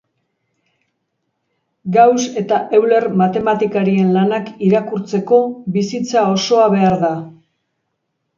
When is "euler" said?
2.77-3.05